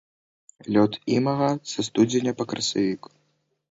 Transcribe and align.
Лёт 0.77 0.97
імага 1.17 1.51
са 1.75 1.81
студзеня 1.91 2.31
па 2.43 2.53
красавік. 2.53 3.01